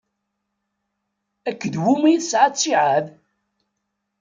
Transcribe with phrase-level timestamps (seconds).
[1.49, 3.05] Akked wumi i tesɛa ttiɛad?